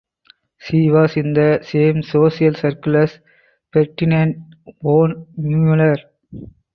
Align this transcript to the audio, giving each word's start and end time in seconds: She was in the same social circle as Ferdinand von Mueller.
She 0.57 0.89
was 0.89 1.15
in 1.15 1.33
the 1.33 1.59
same 1.61 2.01
social 2.01 2.55
circle 2.55 2.95
as 2.95 3.19
Ferdinand 3.71 4.55
von 4.81 5.27
Mueller. 5.37 5.93